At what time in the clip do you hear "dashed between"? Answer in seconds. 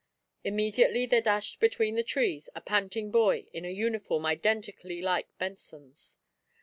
1.21-1.93